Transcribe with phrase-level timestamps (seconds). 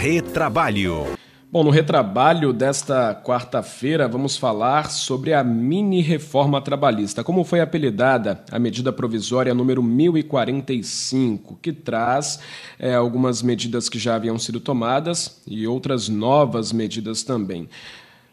[0.00, 1.18] Retrabalho.
[1.50, 8.44] Bom, no retrabalho desta quarta-feira, vamos falar sobre a mini reforma trabalhista, como foi apelidada
[8.48, 12.38] a medida provisória número 1045, que traz
[12.78, 17.68] é, algumas medidas que já haviam sido tomadas e outras novas medidas também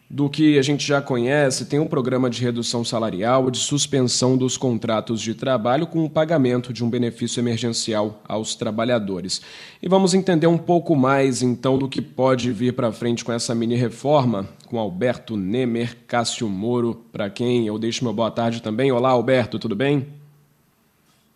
[0.10, 4.56] do que a gente já conhece, tem um programa de redução salarial, de suspensão dos
[4.56, 9.42] contratos de trabalho com o pagamento de um benefício emergencial aos trabalhadores.
[9.82, 13.56] E vamos entender um pouco mais então do que pode vir para frente com essa
[13.56, 18.92] mini reforma, com Alberto Nemer, Cássio Moro, para quem eu deixo meu boa tarde também.
[18.92, 20.08] Olá, Alberto, tudo bem?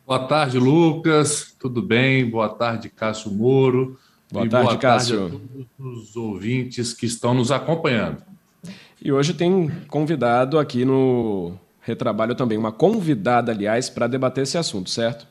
[0.06, 1.56] Boa tarde, Lucas.
[1.60, 2.28] Tudo bem?
[2.28, 3.98] Boa tarde, Cássio Moro.
[4.32, 5.30] Boa e tarde, boa Cássio.
[5.30, 8.29] Tarde a todos os ouvintes que estão nos acompanhando.
[9.02, 14.90] E hoje tem convidado aqui no Retrabalho também, uma convidada, aliás, para debater esse assunto,
[14.90, 15.26] certo?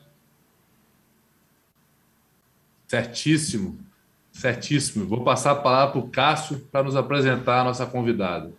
[2.87, 3.77] Certíssimo,
[4.31, 5.05] certíssimo.
[5.05, 8.51] Vou passar a palavra para o Cássio para nos apresentar a nossa convidada.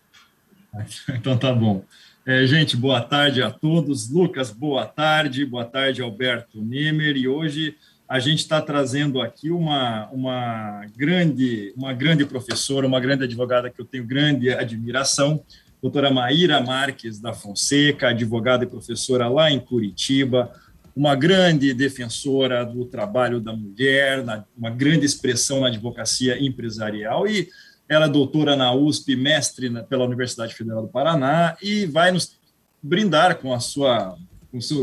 [1.08, 1.84] Então tá bom.
[2.24, 4.08] É, gente, boa tarde a todos.
[4.08, 5.44] Lucas, boa tarde.
[5.44, 7.16] Boa tarde, Alberto Nemer.
[7.16, 7.76] E hoje
[8.10, 13.80] a gente está trazendo aqui uma, uma, grande, uma grande professora, uma grande advogada que
[13.80, 15.44] eu tenho grande admiração,
[15.80, 20.50] doutora Maíra Marques da Fonseca, advogada e professora lá em Curitiba,
[20.94, 24.24] uma grande defensora do trabalho da mulher,
[24.58, 27.48] uma grande expressão na advocacia empresarial e
[27.88, 32.36] ela é doutora na USP, mestre pela Universidade Federal do Paraná e vai nos
[32.82, 34.16] brindar com a sua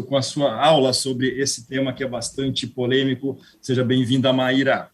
[0.07, 3.37] com, a sua aula sobre esse tema que é bastante polêmico.
[3.61, 4.89] Seja bem-vinda, Maíra.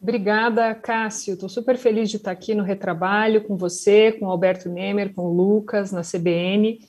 [0.00, 1.34] Obrigada, Cássio.
[1.34, 5.34] Estou super feliz de estar aqui no Retrabalho com você, com Alberto Nemer, com o
[5.34, 6.80] Lucas, na CBN.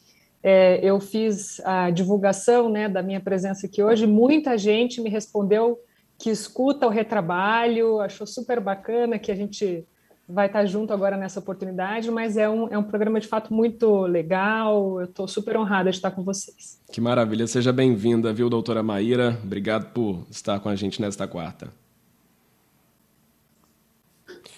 [0.43, 4.05] É, eu fiz a divulgação né, da minha presença aqui hoje.
[4.05, 5.79] Muita gente me respondeu
[6.17, 9.85] que escuta o Retrabalho, achou super bacana que a gente
[10.27, 14.01] vai estar junto agora nessa oportunidade, mas é um, é um programa de fato muito
[14.01, 14.99] legal.
[14.99, 16.79] Eu estou super honrada de estar com vocês.
[16.91, 19.39] Que maravilha, seja bem-vinda, viu, doutora Maíra?
[19.41, 21.69] Obrigado por estar com a gente nesta quarta.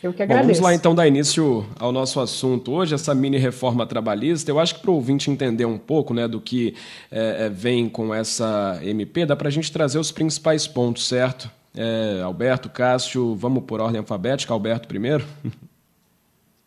[0.02, 0.48] Eu que agradeço.
[0.48, 4.50] Bom, vamos lá então dar início ao nosso assunto hoje, essa mini reforma trabalhista.
[4.50, 6.74] Eu acho que para o ouvinte entender um pouco né, do que
[7.12, 11.52] é, vem com essa MP, dá para a gente trazer os principais pontos, certo?
[11.76, 14.54] É, Alberto, Cássio, vamos por ordem alfabética.
[14.54, 15.26] Alberto primeiro.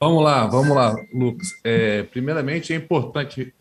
[0.03, 1.53] Vamos lá, vamos lá, Lucas.
[1.63, 3.55] É, primeiramente, é importante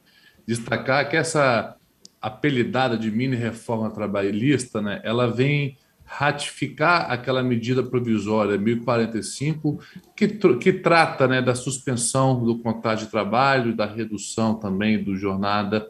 [0.44, 1.78] destacar que essa
[2.20, 9.84] apelidada de mini reforma trabalhista, né, ela vem ratificar aquela medida provisória 1045
[10.16, 15.88] que, que trata né, da suspensão do contrato de trabalho, da redução também do jornada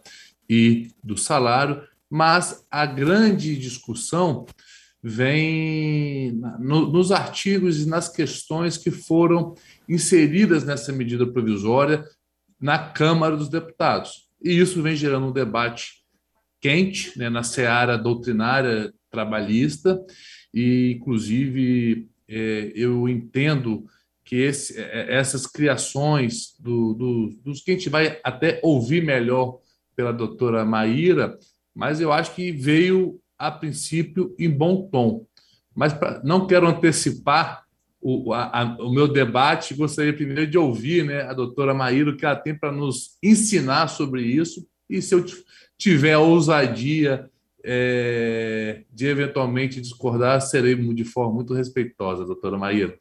[0.50, 4.46] e do salário, mas a grande discussão
[5.02, 9.56] vem no, nos artigos e nas questões que foram
[9.88, 12.04] inseridas nessa medida provisória
[12.60, 14.30] na Câmara dos Deputados.
[14.44, 16.02] E isso vem gerando um debate
[16.60, 20.00] quente né, na seara doutrinária trabalhista,
[20.54, 23.86] e, inclusive, é, eu entendo
[24.24, 29.60] que esse, é, essas criações do, do, dos que a gente vai até ouvir melhor
[29.96, 31.38] pela doutora Maíra,
[31.76, 35.26] mas eu acho que veio a princípio, em bom tom.
[35.76, 37.61] Mas pra, não quero antecipar
[38.02, 42.26] o, a, o meu debate, gostaria primeiro de ouvir né, a doutora Maíra, o que
[42.26, 45.24] ela tem para nos ensinar sobre isso, e se eu
[45.78, 47.30] tiver a ousadia
[47.64, 52.98] é, de eventualmente discordar, serei de forma muito respeitosa, doutora Maíra.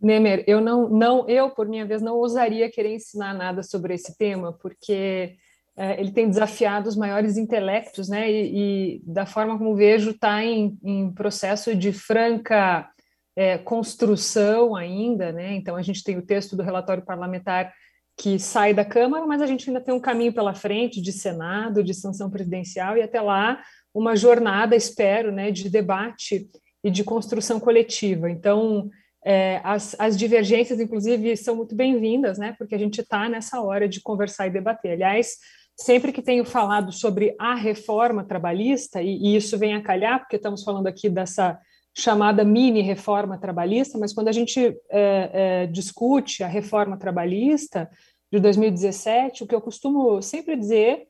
[0.00, 4.16] Nemer, eu não, não, eu por minha vez não ousaria querer ensinar nada sobre esse
[4.16, 5.36] tema, porque
[5.76, 8.30] é, ele tem desafiado os maiores intelectos, né?
[8.30, 12.88] E, e da forma como vejo, está em, em, processo de franca
[13.36, 15.54] é, construção ainda, né?
[15.54, 17.72] Então a gente tem o texto do relatório parlamentar
[18.16, 21.82] que sai da Câmara, mas a gente ainda tem um caminho pela frente de Senado,
[21.82, 23.60] de sanção presidencial e até lá
[23.92, 26.48] uma jornada, espero, né, de debate
[26.82, 28.30] e de construção coletiva.
[28.30, 28.88] Então
[29.24, 32.54] é, as, as, divergências, inclusive, são muito bem-vindas, né?
[32.58, 34.92] Porque a gente está nessa hora de conversar e debater.
[34.92, 35.38] Aliás,
[35.74, 40.36] sempre que tenho falado sobre a reforma trabalhista, e, e, isso vem a calhar, porque
[40.36, 41.58] estamos falando aqui dessa
[41.96, 47.88] chamada mini reforma trabalhista, mas quando a gente é, é, discute a reforma trabalhista
[48.32, 51.06] de 2017, o que eu costumo sempre dizer,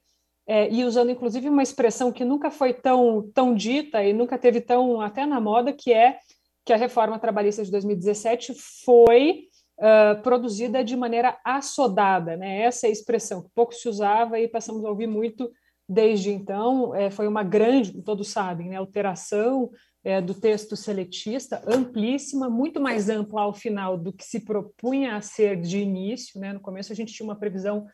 [0.47, 4.61] é, e usando inclusive uma expressão que nunca foi tão, tão dita e nunca teve
[4.61, 6.19] tão até na moda, que é
[6.67, 8.55] que a reforma trabalhista de 2017
[8.85, 9.49] foi
[9.79, 12.63] uh, produzida de maneira assodada, né?
[12.63, 15.51] Essa é a expressão que pouco se usava e passamos a ouvir muito
[15.87, 19.71] desde então, é, foi uma grande, todos sabem, né, alteração
[20.05, 25.21] é, do texto seletista, amplíssima, muito mais ampla ao final do que se propunha a
[25.23, 26.39] ser de início.
[26.39, 26.53] Né?
[26.53, 27.87] No começo, a gente tinha uma previsão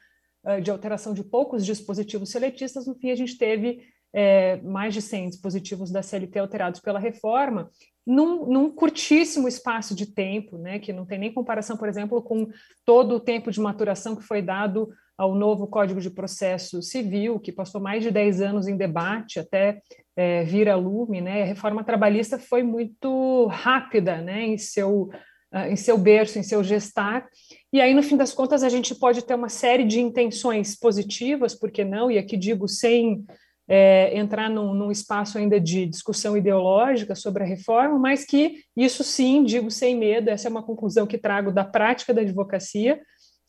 [0.44, 3.80] uh, de alteração de poucos dispositivos seletistas, no fim, a gente teve
[4.12, 7.70] é, mais de 100 dispositivos da CLT alterados pela reforma,
[8.04, 12.48] num, num, curtíssimo espaço de tempo, né, que não tem nem comparação, por exemplo, com
[12.84, 14.88] todo o tempo de maturação que foi dado
[15.20, 19.82] ao novo Código de Processo Civil, que passou mais de 10 anos em debate até
[20.16, 21.20] é, vir a lume.
[21.20, 25.10] Né, a reforma trabalhista foi muito rápida né, em, seu,
[25.54, 27.28] uh, em seu berço, em seu gestar,
[27.70, 31.54] e aí, no fim das contas, a gente pode ter uma série de intenções positivas,
[31.54, 32.10] por que não?
[32.10, 33.22] E aqui digo sem
[33.68, 39.04] é, entrar num, num, espaço ainda de discussão ideológica sobre a reforma, mas que isso
[39.04, 42.98] sim, digo sem medo, essa é uma conclusão que trago da prática da advocacia,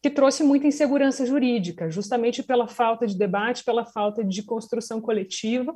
[0.02, 5.76] que trouxe muita insegurança jurídica, justamente pela falta de debate, pela falta de construção coletiva,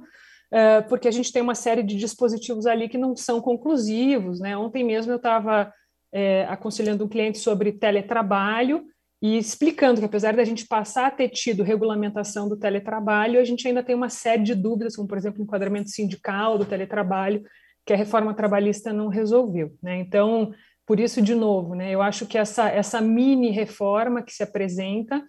[0.51, 4.39] é, porque a gente tem uma série de dispositivos ali que não são conclusivos.
[4.39, 4.57] Né?
[4.57, 5.71] Ontem mesmo eu estava
[6.13, 8.85] é, aconselhando um cliente sobre teletrabalho,
[9.21, 13.67] e explicando que, apesar da gente passar a ter tido regulamentação do teletrabalho, a gente
[13.67, 17.43] ainda tem uma série de dúvidas, como, por exemplo, o enquadramento sindical do teletrabalho,
[17.85, 19.73] que a reforma trabalhista não resolveu.
[19.81, 19.97] Né?
[19.99, 20.51] Então,
[20.85, 25.23] por isso, de novo, né, eu acho que essa, essa mini reforma que se apresenta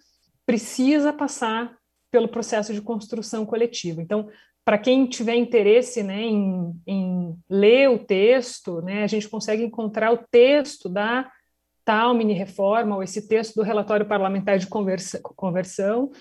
[0.45, 1.75] precisa passar
[2.11, 4.01] pelo processo de construção coletiva.
[4.01, 4.29] Então,
[4.63, 10.11] para quem tiver interesse né, em, em ler o texto, né, a gente consegue encontrar
[10.11, 11.29] o texto da
[11.83, 16.11] tal mini-reforma ou esse texto do relatório parlamentar de conversa, conversão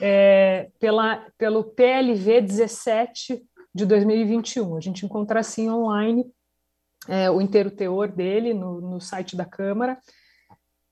[0.00, 3.42] é, pela, pelo PLV 17
[3.74, 4.76] de 2021.
[4.76, 6.26] A gente encontra assim online
[7.08, 9.98] é, o inteiro teor dele no, no site da Câmara.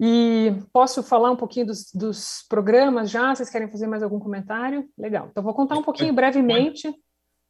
[0.00, 3.34] E posso falar um pouquinho dos, dos, programas já?
[3.34, 4.88] Vocês querem fazer mais algum comentário?
[4.98, 5.28] Legal.
[5.30, 6.92] Então, vou contar um pouquinho brevemente.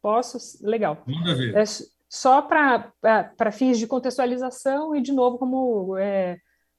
[0.01, 0.37] Posso?
[0.61, 1.01] Legal.
[1.07, 1.55] Manda ver.
[1.55, 1.63] É,
[2.09, 6.37] só para fins de contextualização e, de novo, como é,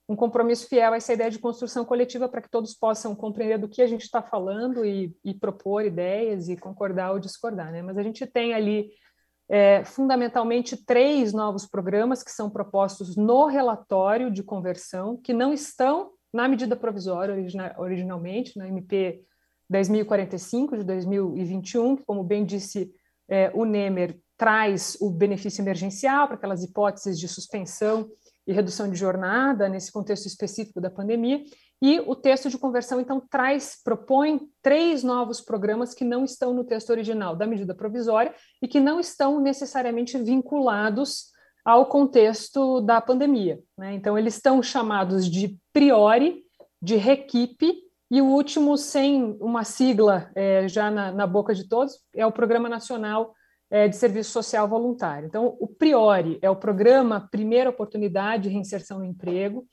[0.08, 3.68] um compromisso fiel a essa ideia de construção coletiva para que todos possam compreender do
[3.68, 7.72] que a gente está falando e, e, propor ideias e concordar ou discordar.
[7.72, 7.82] Né?
[7.82, 8.90] Mas a gente tem ali
[9.48, 16.10] é, fundamentalmente três novos programas que são propostos no relatório de conversão, que não estão
[16.32, 17.34] na medida provisória
[17.78, 19.22] originalmente, na MP
[19.72, 22.92] 10.045 de 2021, que, como bem disse
[23.28, 28.08] é, o Nemer, traz o benefício emergencial para aquelas hipóteses de suspensão
[28.46, 31.42] e redução de jornada nesse contexto específico da pandemia.
[31.82, 36.64] E o texto de conversão, então, traz, propõe três novos programas que não estão no
[36.64, 41.32] texto original da medida provisória e que não estão necessariamente vinculados
[41.64, 43.60] ao contexto da pandemia.
[43.76, 43.94] Né?
[43.94, 46.42] Então, eles estão chamados de priori,
[46.80, 51.98] de requipe, e o último, sem uma sigla é, já na, na boca de todos,
[52.14, 53.34] é o Programa Nacional
[53.70, 55.26] é, de serviço social voluntário.
[55.26, 59.66] Então, o Priori é o programa Primeira Oportunidade de Reinserção no Emprego.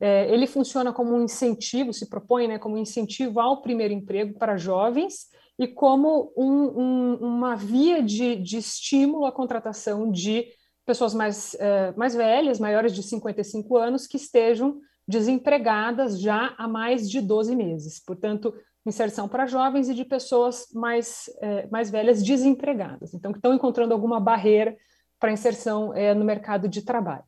[0.00, 4.56] É, ele funciona como um incentivo, se propõe né, como incentivo ao primeiro emprego para
[4.56, 5.26] jovens
[5.58, 10.46] e como um, um, uma via de, de, estímulo à contratação de
[10.86, 17.10] pessoas mais, é, mais velhas, maiores de 55 anos, que estejam desempregadas já há mais
[17.10, 18.02] de 12 meses.
[18.02, 18.54] Portanto,
[18.86, 23.92] inserção para jovens e de pessoas mais, é, mais velhas desempregadas, então que estão encontrando
[23.92, 24.76] alguma barreira
[25.18, 27.24] para inserção é, no mercado de trabalho.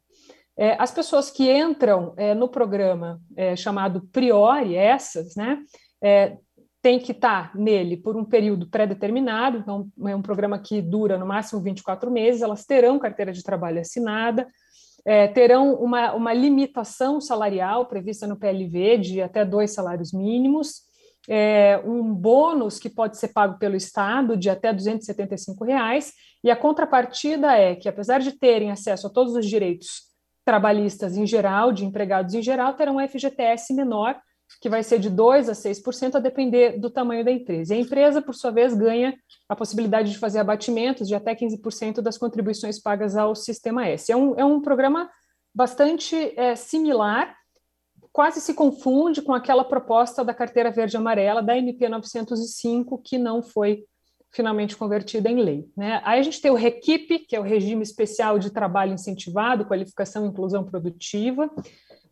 [0.57, 5.59] É, as pessoas que entram é, no programa é, chamado Priori, essas, né,
[6.03, 6.37] é,
[6.83, 11.25] tem que estar nele por um período pré-determinado, então é um programa que dura no
[11.25, 14.47] máximo 24 meses, elas terão carteira de trabalho assinada,
[15.05, 20.83] é, terão uma, uma limitação salarial prevista no PLV de até dois salários mínimos,
[21.29, 26.13] é, um bônus que pode ser pago pelo Estado de até 275 reais,
[26.45, 30.12] e a contrapartida é que, apesar de terem acesso a todos os direitos
[30.45, 34.21] trabalhistas em geral, de empregados em geral, terão um FGTS menor,
[34.61, 37.75] que vai ser de 2% a 6%, a depender do tamanho da empresa.
[37.75, 39.15] E a empresa, por sua vez, ganha
[39.49, 44.13] a possibilidade de fazer abatimentos de até 15% das contribuições pagas ao Sistema S.
[44.13, 45.11] É um, é um programa
[45.55, 47.35] bastante é, similar,
[48.13, 53.43] quase se confunde com aquela proposta da carteira verde amarela da MP 905 que não
[53.43, 53.85] foi
[54.33, 55.69] finalmente convertida em lei.
[55.77, 56.01] Né?
[56.05, 60.25] Aí a gente tem o REQIP, que é o regime especial de trabalho incentivado, qualificação
[60.25, 61.51] e inclusão produtiva.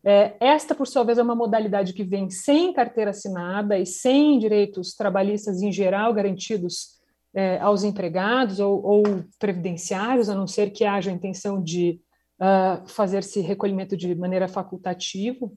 [0.03, 4.37] É, esta, por sua vez, é uma modalidade que vem sem carteira assinada e sem
[4.37, 7.01] direitos trabalhistas em geral garantidos
[7.33, 9.03] é, aos empregados ou, ou,
[9.39, 11.99] previdenciários, a não ser que haja a intenção de
[12.39, 15.49] uh, fazer-se recolhimento de maneira facultativa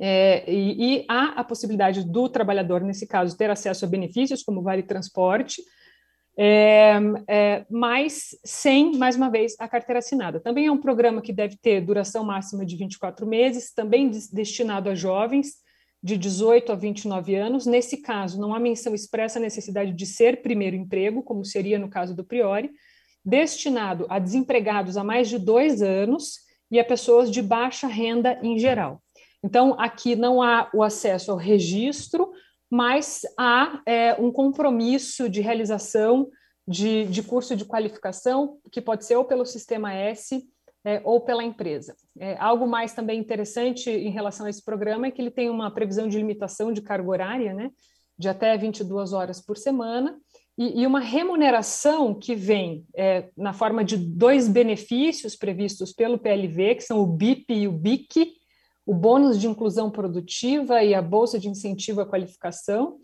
[0.00, 4.62] É, e, e, há a possibilidade do trabalhador, nesse caso, ter acesso a benefícios como
[4.62, 5.60] vale transporte,
[6.40, 6.92] é,
[7.26, 10.38] é, mas sem, mais uma vez, a carteira assinada.
[10.38, 14.94] Também é um programa que deve ter duração máxima de 24 meses, também destinado a
[14.94, 15.54] jovens
[16.00, 17.66] de 18 a 29 anos.
[17.66, 21.90] Nesse caso, não há menção expressa à necessidade de ser primeiro emprego, como seria no
[21.90, 22.70] caso do Priori,
[23.24, 26.34] destinado a desempregados há mais de dois anos
[26.70, 29.02] e a pessoas de baixa renda em geral.
[29.42, 32.30] Então, aqui não há o acesso ao registro,
[32.70, 36.28] mas há é, um compromisso de realização
[36.66, 40.46] de, de, curso de qualificação, que pode ser ou pelo Sistema S
[40.84, 41.96] é, ou pela empresa.
[42.18, 45.70] É, algo mais também interessante em relação a esse programa é que ele tem uma
[45.70, 47.70] previsão de limitação de carga horária, né,
[48.18, 50.18] de até 22 horas por semana,
[50.58, 56.74] e, e uma remuneração que vem é, na forma de dois benefícios previstos pelo PLV,
[56.74, 58.37] que são o BIP e o BIC,
[58.88, 62.96] o bônus de inclusão produtiva e a bolsa de incentivo à qualificação,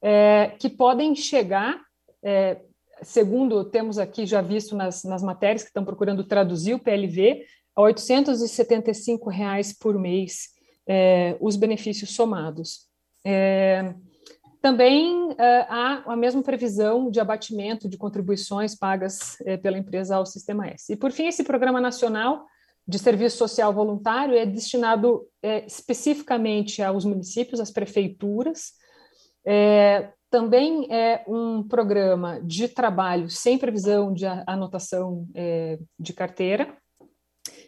[0.00, 1.76] é, que podem chegar,
[2.22, 2.60] é,
[3.02, 7.82] segundo temos aqui já visto nas, nas matérias que estão procurando traduzir o PLV, a
[7.82, 10.50] 875 reais por mês
[10.86, 12.86] é, os benefícios somados.
[13.26, 13.92] É,
[14.62, 20.24] também é, há a mesma previsão de abatimento de contribuições pagas é, pela empresa ao
[20.24, 20.92] Sistema S.
[20.92, 22.46] E, por fim, esse programa nacional
[22.86, 28.72] de serviço social voluntário é destinado é, especificamente aos municípios, às prefeituras.
[29.46, 36.76] É, também é um programa de trabalho sem previsão de anotação é, de carteira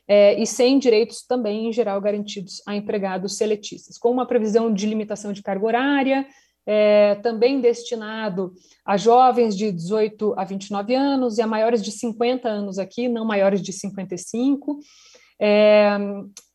[0.08, 4.86] é, e sem direitos também, em geral, garantidos a empregados seletistas, com uma previsão de
[4.86, 6.26] limitação de carga horária,
[6.66, 8.52] é, também destinado
[8.84, 13.24] a jovens de 18 a 29 anos e a maiores de 50 anos aqui, não
[13.24, 14.80] maiores de 55,
[15.38, 15.96] é,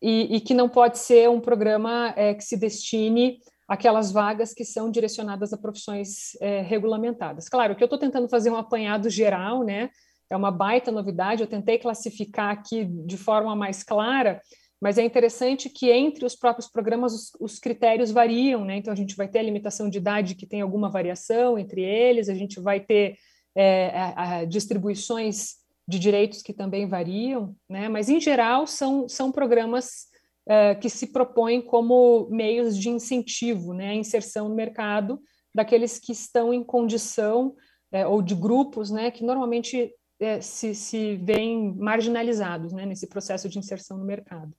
[0.01, 4.65] e, e, que não pode ser um programa é, que se destine aquelas vagas que
[4.65, 7.47] são direcionadas a profissões é, regulamentadas.
[7.47, 9.89] Claro que eu estou tentando fazer um apanhado geral, né?
[10.29, 11.41] É uma baita novidade.
[11.41, 14.41] Eu tentei classificar aqui de forma mais clara,
[14.81, 18.77] mas é interessante que entre os próprios programas os, os, critérios variam, né?
[18.77, 22.29] Então a gente vai ter a limitação de idade que tem alguma variação entre eles,
[22.29, 23.15] a gente vai ter
[23.55, 27.89] é, a, a distribuições de direitos que também variam, né?
[27.89, 30.07] Mas em geral são, são programas
[30.47, 33.89] uh, que se propõem como meios de incentivo, né?
[33.89, 35.21] A inserção no mercado
[35.53, 37.55] daqueles que estão em condição
[37.93, 39.11] uh, ou de grupos, né?
[39.11, 42.85] Que normalmente uh, se, se veem marginalizados, né?
[42.85, 44.51] Nesse processo de inserção no mercado.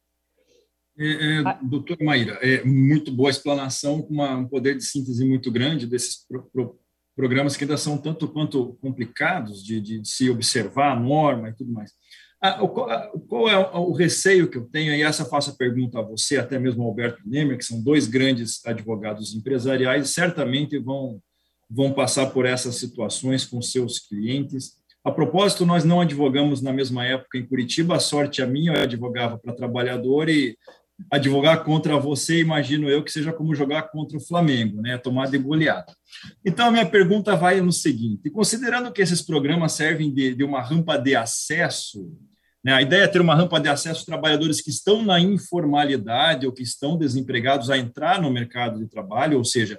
[0.99, 5.87] É, é, doutora Maíra, é muito boa explanação, com um poder de síntese muito grande
[5.87, 6.79] desses pro, pro,
[7.17, 11.73] programas que ainda são tanto quanto complicados de, de se observar a norma e tudo
[11.73, 11.93] mais.
[12.45, 16.03] Ah, o, qual é o receio que eu tenho, e essa faço a pergunta a
[16.03, 21.23] você, até mesmo ao Alberto Nemer, que são dois grandes advogados empresariais, certamente vão,
[21.71, 24.73] vão passar por essas situações com seus clientes.
[25.05, 28.83] A propósito, nós não advogamos na mesma época em Curitiba, a sorte a minha, eu
[28.83, 30.57] advogava para trabalhador e
[31.11, 34.99] advogar contra você, imagino eu, que seja como jogar contra o Flamengo, né?
[34.99, 35.95] Tomar de goleada.
[36.45, 40.61] Então, a minha pergunta vai no seguinte: considerando que esses programas servem de, de uma
[40.61, 42.11] rampa de acesso,
[42.65, 42.73] né?
[42.73, 46.53] a ideia é ter uma rampa de acesso aos trabalhadores que estão na informalidade ou
[46.53, 49.79] que estão desempregados a entrar no mercado de trabalho, ou seja,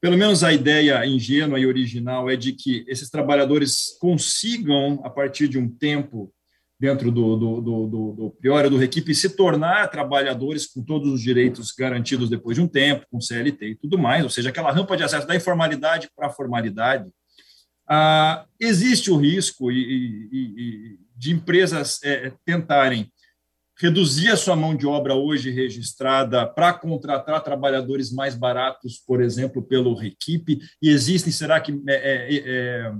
[0.00, 5.48] pelo menos a ideia ingênua e original é de que esses trabalhadores consigam, a partir
[5.48, 6.32] de um tempo,
[6.78, 11.72] dentro do, do, do, do, do do Requipe, se tornar trabalhadores com todos os direitos
[11.72, 15.02] garantidos depois de um tempo, com CLT e tudo mais, ou seja, aquela rampa de
[15.02, 17.10] acesso da informalidade para a formalidade.
[17.88, 23.10] Ah, existe o risco e, e, e de empresas é, tentarem
[23.78, 29.62] reduzir a sua mão de obra hoje registrada para contratar trabalhadores mais baratos, por exemplo,
[29.62, 32.92] pelo Requipe, e existem, será que é, é,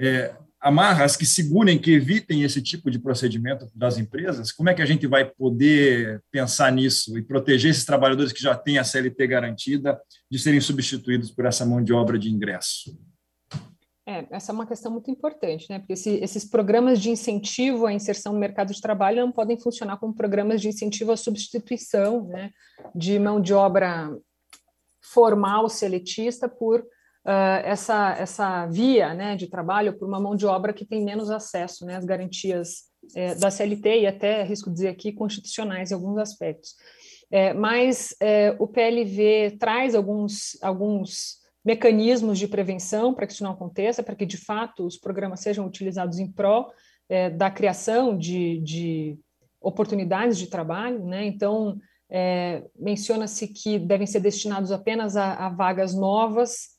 [0.00, 4.52] é, amarras que segurem, que evitem esse tipo de procedimento das empresas?
[4.52, 8.54] Como é que a gente vai poder pensar nisso e proteger esses trabalhadores que já
[8.54, 10.00] têm a CLT garantida
[10.30, 12.96] de serem substituídos por essa mão de obra de ingresso?
[14.06, 15.78] É, essa é uma questão muito importante, né?
[15.78, 19.96] Porque esse, esses programas de incentivo à inserção no mercado de trabalho não podem funcionar
[19.96, 22.50] como programas de incentivo à substituição, né?
[22.94, 24.16] De mão de obra
[25.00, 26.84] formal seletista por
[27.24, 31.30] uh, essa, essa via né, de trabalho por uma mão de obra que tem menos
[31.30, 36.18] acesso né, às garantias é, da CLT e até, risco dizer aqui, constitucionais em alguns
[36.18, 36.74] aspectos.
[37.30, 43.52] É, mas é, o PLV traz alguns, alguns mecanismos de prevenção para que isso não
[43.52, 46.70] aconteça, para que, de fato, os programas sejam utilizados em pró
[47.36, 49.18] da criação de, de
[49.60, 51.04] oportunidades de trabalho.
[51.04, 51.26] Né?
[51.26, 51.78] Então,
[52.10, 56.72] é, menciona-se que devem ser destinados apenas a, a vagas novas,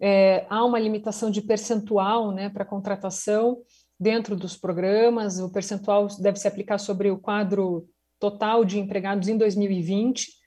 [0.00, 3.58] é, há uma limitação de percentual né, para contratação
[3.98, 7.86] dentro dos programas, o percentual deve se aplicar sobre o quadro
[8.18, 10.40] total de empregados em 2020,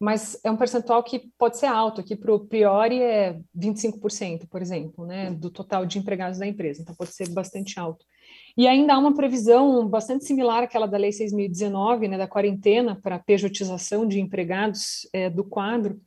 [0.00, 4.62] mas é um percentual que pode ser alto, aqui para o Priori é 25%, por
[4.62, 8.04] exemplo, né, do total de empregados da empresa, então pode ser bastante alto.
[8.56, 13.18] E ainda há uma previsão bastante similar àquela da Lei 6.019, né, da quarentena para
[13.18, 16.00] pejotização de empregados é, do quadro,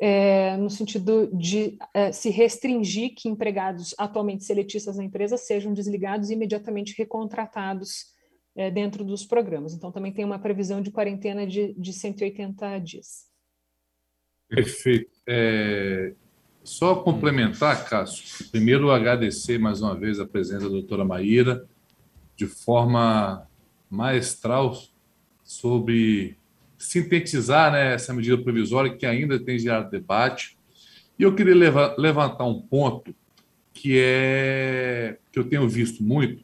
[0.00, 6.30] é, no sentido de é, se restringir que empregados atualmente seletistas na empresa sejam desligados
[6.30, 8.06] e imediatamente recontratados
[8.56, 9.74] é, dentro dos programas.
[9.74, 13.28] Então, também tem uma previsão de quarentena de, de 180 dias.
[14.48, 15.10] Perfeito.
[15.28, 16.14] É,
[16.64, 21.68] só complementar, Cássio, primeiro agradecer mais uma vez a presença da doutora Maíra,
[22.34, 23.46] de forma
[23.90, 24.74] maestral,
[25.44, 26.39] sobre
[26.80, 30.56] sintetizar né, essa medida provisória que ainda tem gerado debate.
[31.18, 33.14] E eu queria levar, levantar um ponto
[33.74, 36.42] que é que eu tenho visto muito.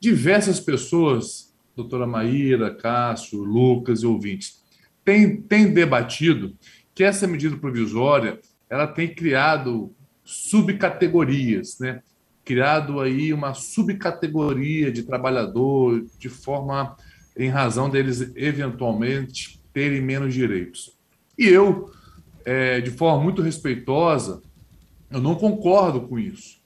[0.00, 4.62] Diversas pessoas, doutora Maíra, Cássio, Lucas e ouvintes,
[5.04, 6.56] têm, têm debatido
[6.94, 9.92] que essa medida provisória ela tem criado
[10.24, 12.02] subcategorias, né?
[12.44, 16.96] criado aí uma subcategoria de trabalhador de forma
[17.36, 20.96] em razão deles eventualmente terem menos direitos.
[21.38, 21.90] E eu,
[22.44, 24.42] é, de forma muito respeitosa,
[25.10, 26.60] eu não concordo com isso.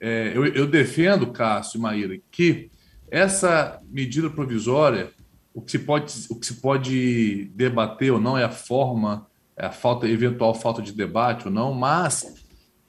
[0.00, 2.70] É, eu, eu, defendo, Cássio e Maíra, que
[3.10, 5.10] essa medida provisória,
[5.52, 9.26] o que se pode, o que se pode debater ou não é a forma
[9.60, 12.34] é a falta, eventual falta de debate ou não, mas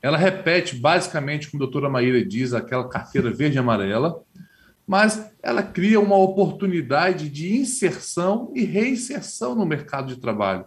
[0.02, 4.24] ela repete basicamente, como a doutora Maíra diz, aquela carteira verde e amarela,
[4.88, 10.66] mas ela cria uma oportunidade de inserção e reinserção no mercado de trabalho.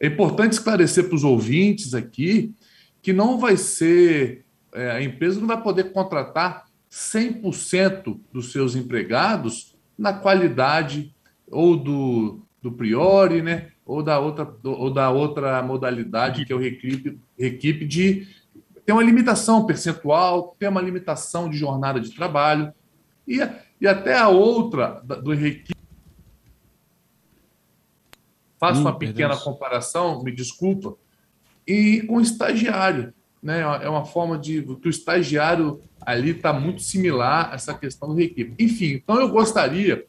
[0.00, 2.54] É importante esclarecer para os ouvintes aqui
[3.02, 9.76] que não vai ser, é, a empresa não vai poder contratar 100% dos seus empregados
[9.98, 11.14] na qualidade
[11.50, 16.62] ou do, do priori, né, ou da outra, ou da outra modalidade, que é o
[16.62, 18.26] equipe, equipe de.
[18.86, 22.72] Tem uma limitação percentual, tem uma limitação de jornada de trabalho,
[23.26, 23.38] e,
[23.80, 25.74] e até a outra do equipe.
[28.58, 30.96] Faço hum, uma pequena comparação, me desculpa,
[31.66, 33.12] e com o estagiário.
[33.42, 33.60] Né?
[33.60, 38.20] É uma forma de que o estagiário ali está muito similar a essa questão do
[38.20, 38.54] equipe.
[38.58, 40.06] Enfim, então eu gostaria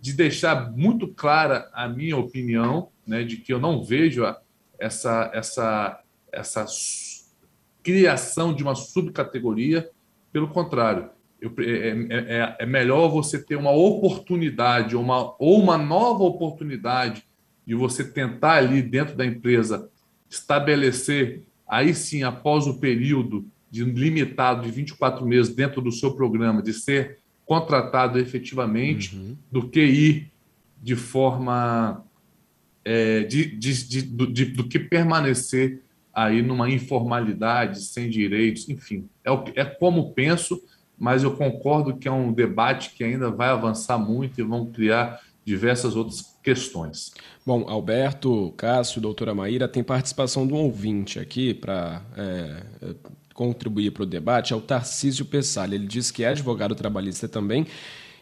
[0.00, 4.22] de deixar muito clara a minha opinião, né, de que eu não vejo
[4.78, 6.66] essa, essa, essa
[7.82, 9.90] criação de uma subcategoria,
[10.32, 15.60] pelo contrário, eu, é, é, é, é, melhor você ter uma oportunidade ou uma, ou
[15.60, 17.24] uma nova oportunidade
[17.66, 19.90] de você tentar ali dentro da empresa
[20.30, 26.62] estabelecer, aí sim, após o período de limitado de 24 meses dentro do seu programa,
[26.62, 29.36] de ser contratado efetivamente uhum.
[29.50, 30.32] do que ir
[30.82, 32.04] de forma
[32.84, 35.82] é, de, de, de, do, de, do que permanecer
[36.14, 39.08] aí numa informalidade, sem direitos, enfim.
[39.24, 40.62] É, o, é como penso,
[40.98, 45.20] mas eu concordo que é um debate que ainda vai avançar muito e vão criar
[45.44, 47.12] diversas outras questões.
[47.44, 52.62] Bom, Alberto, Cássio, doutora Maíra, tem participação de um ouvinte aqui para é,
[53.32, 55.74] contribuir para o debate é o Tarcísio Pessalha.
[55.74, 57.66] Ele diz que é advogado trabalhista também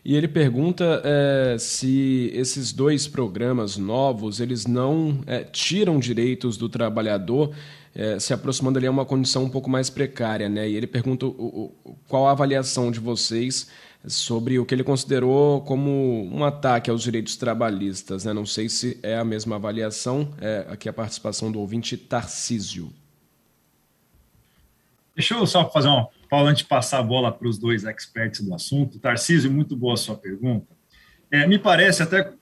[0.05, 6.69] e ele pergunta é, se esses dois programas novos eles não é, tiram direitos do
[6.69, 7.55] trabalhador,
[7.95, 10.69] é, se aproximando ali a uma condição um pouco mais precária, né?
[10.69, 13.71] E ele pergunta o, o, qual a avaliação de vocês
[14.07, 18.33] sobre o que ele considerou como um ataque aos direitos trabalhistas, né?
[18.33, 20.35] Não sei se é a mesma avaliação.
[20.41, 22.93] É, aqui a participação do ouvinte Tarcísio.
[25.15, 26.09] Deixa eu só fazer uma.
[26.29, 28.99] Paulo, antes de passar a bola para os dois experts do assunto.
[28.99, 30.75] Tarcísio, muito boa a sua pergunta.
[31.31, 32.33] É, me parece, até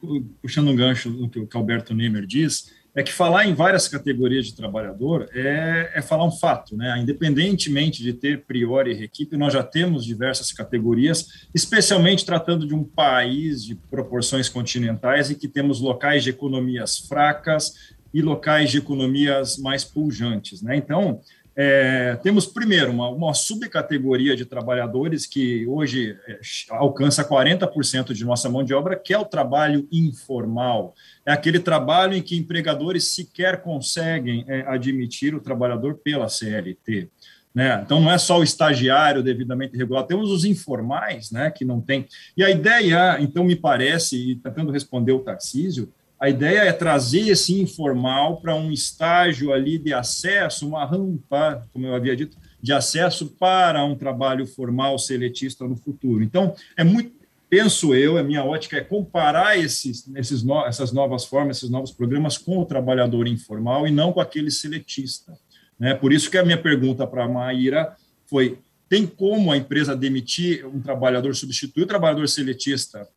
[0.40, 4.46] puxando um gancho do que o Alberto Neymer diz, é que falar em várias categorias
[4.46, 6.98] de trabalhador é, é, falar um fato, né?
[7.00, 12.84] Independentemente de ter priori e equipe, nós já temos diversas categorias, especialmente tratando de um
[12.84, 17.72] país de proporções continentais e que temos locais de economias fracas
[18.12, 20.76] e locais de economias mais pujantes, né?
[20.76, 21.20] Então,
[21.54, 28.48] é, temos, primeiro, uma, uma, subcategoria de trabalhadores que hoje é, alcança 40% de nossa
[28.48, 30.94] mão de obra, que é o trabalho informal.
[31.26, 37.10] É aquele trabalho em que empregadores sequer conseguem é, admitir o trabalhador pela CLT.
[37.54, 37.82] Né?
[37.84, 42.06] Então, não é só o estagiário devidamente regulado, temos os informais, né, que não tem.
[42.34, 47.30] E a ideia, então, me parece, e tentando responder o Tarcísio, a ideia é trazer
[47.30, 52.72] esse informal para um estágio ali de acesso, uma rampa, como eu havia dito, de
[52.72, 56.22] acesso para um trabalho formal seletista no futuro.
[56.22, 57.10] Então, é muito,
[57.50, 61.90] penso eu, a minha ótica é comparar esses, esses no, essas novas formas, esses novos
[61.90, 65.36] programas com o trabalhador informal e não com aquele seletista.
[65.76, 65.92] Né?
[65.92, 70.64] Por isso que a minha pergunta para a Maíra foi, tem como a empresa demitir
[70.68, 73.08] um trabalhador, substituir o trabalhador seletista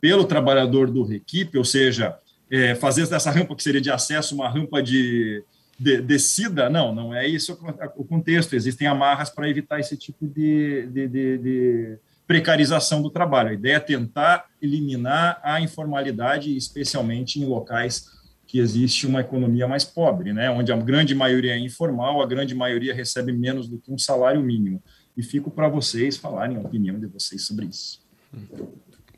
[0.00, 2.21] pelo trabalhador do Requipe, ou seja,
[2.52, 5.42] é, fazer dessa rampa que seria de acesso uma rampa de,
[5.80, 6.68] de descida?
[6.68, 7.58] Não, não é isso
[7.96, 8.54] o contexto.
[8.54, 13.48] Existem amarras para evitar esse tipo de, de, de, precarização do trabalho.
[13.48, 18.10] A ideia é tentar eliminar a informalidade, especialmente em locais
[18.46, 20.50] que existe uma economia mais pobre, né?
[20.50, 24.42] onde a grande maioria é informal, a grande maioria recebe menos do que um salário
[24.42, 24.82] mínimo.
[25.16, 28.02] E fico para vocês falarem a opinião de vocês sobre isso.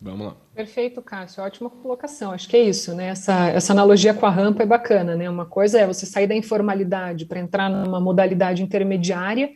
[0.00, 0.36] Vamos lá.
[0.54, 1.42] Perfeito, Cássio.
[1.42, 2.32] Ótima colocação.
[2.32, 3.08] Acho que é isso, né?
[3.08, 5.28] Essa, essa analogia com a rampa é bacana, né?
[5.30, 9.50] Uma coisa é você sair da informalidade para entrar numa modalidade intermediária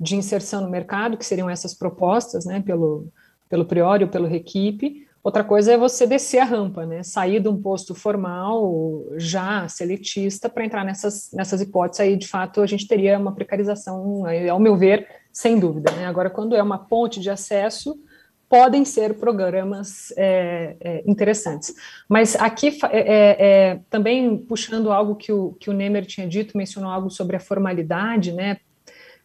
[0.00, 2.62] de inserção no mercado, que seriam essas propostas, né?
[2.64, 3.08] Pelo,
[3.48, 5.06] pelo Priori ou pelo Requipe.
[5.22, 7.02] Outra coisa é você descer a rampa, né?
[7.02, 12.62] Sair de um posto formal já seletista para entrar nessas, nessas hipóteses aí, de fato,
[12.62, 15.90] a gente teria uma precarização, ao meu ver, sem dúvida.
[15.92, 16.06] Né?
[16.06, 17.98] Agora, quando é uma ponte de acesso,
[18.48, 21.74] podem ser programas é, é, interessantes.
[22.08, 26.56] Mas aqui, é, é, é, também puxando algo que o, que o Nemer tinha dito,
[26.56, 28.58] mencionou algo sobre a formalidade, né,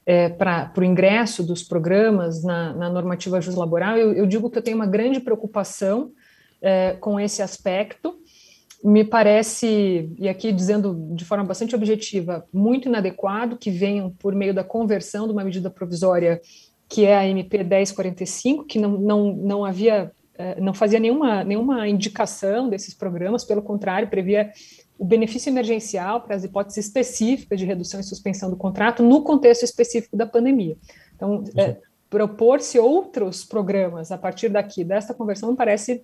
[0.05, 4.62] é, para o ingresso dos programas na, na normativa laboral, eu, eu, digo que eu
[4.62, 6.12] tenho uma grande preocupação
[7.01, 8.17] com esse aspecto,
[8.81, 14.53] me parece, e aqui dizendo de forma bastante objetiva, muito inadequado que venham por meio
[14.53, 16.41] da conversão de uma medida provisória
[16.93, 21.88] que é a MP 1045, que não, não, não havia, eh, não fazia nenhuma, nenhuma
[21.88, 24.51] indicação desses programas, pelo contrário, previa
[24.95, 29.63] o benefício emergencial para as hipóteses específicas de redução e suspensão do contrato no contexto
[29.63, 30.77] específico da pandemia.
[31.15, 31.77] Então, é,
[32.12, 36.03] propor-se outros programas a partir daqui, desta conversão, parece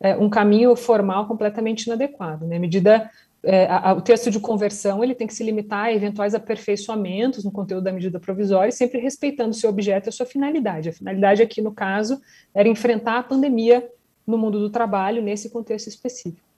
[0.00, 2.44] é, um caminho formal completamente inadequado.
[2.44, 2.58] Né?
[2.58, 3.08] medida
[3.44, 7.52] é, a, o texto de conversão ele tem que se limitar a eventuais aperfeiçoamentos no
[7.52, 10.88] conteúdo da medida provisória, sempre respeitando seu objeto e a sua finalidade.
[10.88, 12.20] A finalidade aqui, no caso,
[12.54, 13.88] era enfrentar a pandemia
[14.26, 16.53] no mundo do trabalho, nesse contexto específico.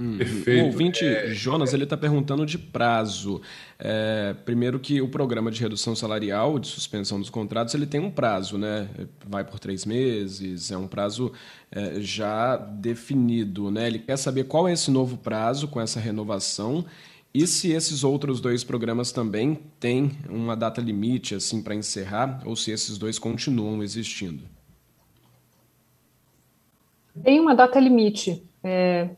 [0.00, 0.62] Hum, Perfeito.
[0.62, 1.28] O ouvinte é...
[1.34, 3.42] Jonas ele está perguntando de prazo.
[3.78, 8.10] É, primeiro que o programa de redução salarial, de suspensão dos contratos, ele tem um
[8.10, 8.88] prazo, né?
[9.28, 11.30] Vai por três meses, é um prazo
[11.70, 13.88] é, já definido, né?
[13.88, 16.86] Ele quer saber qual é esse novo prazo com essa renovação
[17.34, 22.56] e se esses outros dois programas também têm uma data limite assim para encerrar ou
[22.56, 24.42] se esses dois continuam existindo.
[27.22, 28.42] Tem uma data limite.
[28.64, 29.10] É,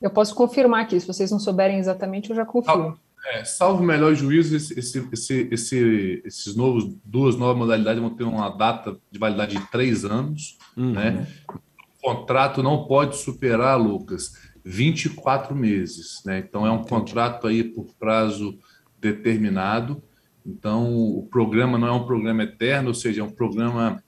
[0.00, 2.98] eu posso confirmar aqui, se vocês não souberem exatamente, eu já confirmo.
[3.28, 8.22] É, salvo o melhor juízo, esse, esse, esse, esses novos duas novas modalidades vão ter
[8.22, 10.56] uma data de validade de três anos.
[10.76, 10.92] Uhum.
[10.92, 11.26] Né?
[11.48, 14.32] O contrato não pode superar, Lucas,
[14.64, 16.22] 24 meses.
[16.24, 16.38] Né?
[16.38, 16.88] Então, é um Entendi.
[16.88, 18.56] contrato aí por prazo
[19.00, 20.00] determinado.
[20.44, 24.00] Então, o programa não é um programa eterno, ou seja, é um programa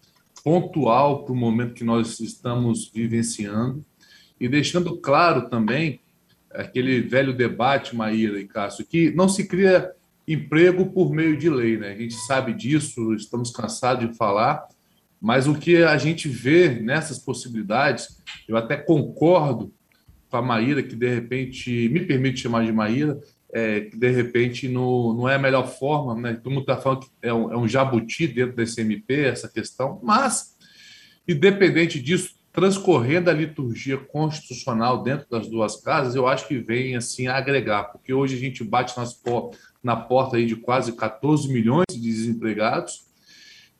[0.44, 3.84] pontual para o momento que nós estamos vivenciando
[4.40, 6.00] e deixando claro também
[6.50, 9.92] aquele velho debate, Maíra e Cássio, que não se cria
[10.26, 11.92] emprego por meio de lei, né?
[11.92, 14.66] A gente sabe disso, estamos cansados de falar,
[15.20, 19.72] mas o que a gente vê nessas possibilidades, eu até concordo
[20.30, 23.18] com a Maíra, que de repente, me permite chamar de Maíra,
[23.52, 26.34] é, que de repente não, não é a melhor forma, né?
[26.34, 29.98] Todo mundo está falando que é um, é um jabuti dentro da SMP, essa questão,
[30.02, 30.54] mas,
[31.26, 37.26] independente disso, transcorrendo a liturgia constitucional dentro das duas casas, eu acho que vem assim
[37.26, 39.20] agregar, porque hoje a gente bate nas,
[39.82, 43.06] na porta aí de quase 14 milhões de desempregados,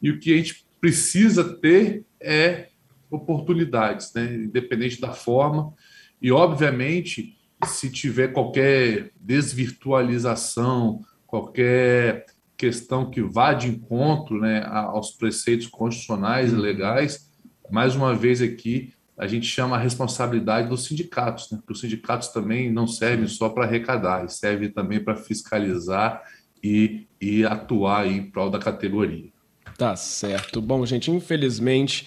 [0.01, 2.69] e o que a gente precisa ter é
[3.11, 4.35] oportunidades, né?
[4.35, 5.73] independente da forma,
[6.21, 12.27] e obviamente, se tiver qualquer desvirtualização, qualquer
[12.57, 17.28] questão que vá de encontro né, aos preceitos constitucionais e legais,
[17.71, 21.59] mais uma vez aqui, a gente chama a responsabilidade dos sindicatos, né?
[21.59, 26.23] porque os sindicatos também não servem só para arrecadar, servem também para fiscalizar
[26.63, 29.31] e, e atuar em prol da categoria.
[29.77, 30.61] Tá certo.
[30.61, 32.07] Bom, gente, infelizmente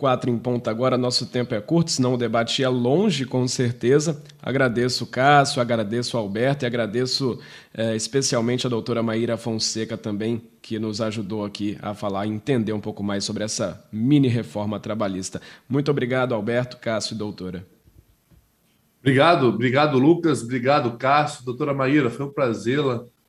[0.00, 4.22] quatro em ponta agora, nosso tempo é curto, senão o debate é longe, com certeza.
[4.42, 7.38] Agradeço o Cássio, agradeço o Alberto e agradeço
[7.74, 12.72] é, especialmente a doutora Maíra Fonseca também, que nos ajudou aqui a falar e entender
[12.72, 15.42] um pouco mais sobre essa mini reforma trabalhista.
[15.68, 17.66] Muito obrigado, Alberto, Cássio e doutora.
[19.00, 20.42] Obrigado, obrigado, Lucas.
[20.42, 21.44] Obrigado, Cássio.
[21.44, 22.80] Doutora Maíra, foi um prazer,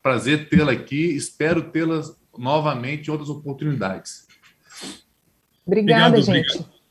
[0.01, 1.15] prazer tê-la aqui.
[1.15, 2.01] Espero tê-la
[2.37, 4.25] novamente em outras oportunidades.
[5.65, 6.55] Obrigada, obrigado, gente.
[6.55, 6.81] Obrigado.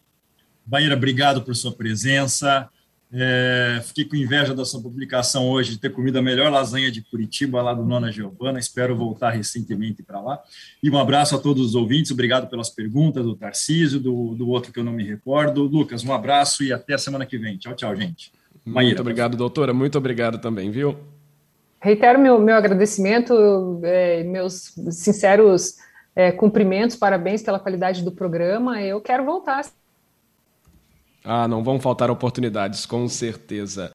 [0.67, 2.69] Maíra, obrigado por sua presença.
[3.13, 7.03] É, fiquei com inveja da sua publicação hoje de ter comido a melhor lasanha de
[7.03, 8.59] Curitiba, lá do Nona Giovana.
[8.61, 10.41] Espero voltar recentemente para lá.
[10.81, 12.13] E um abraço a todos os ouvintes.
[12.13, 15.65] Obrigado pelas perguntas do Tarcísio, do, do outro que eu não me recordo.
[15.65, 17.59] Lucas, um abraço e até a semana que vem.
[17.59, 18.33] Tchau, tchau, gente.
[18.65, 19.75] Maíra, Muito obrigado, doutora.
[19.75, 20.97] Muito obrigado também, viu?
[21.83, 25.77] Reitero meu, meu agradecimento, é, meus sinceros
[26.15, 28.81] é, cumprimentos, parabéns pela qualidade do programa.
[28.83, 29.65] Eu quero voltar
[31.23, 33.89] ah, não vão faltar oportunidades, com certeza.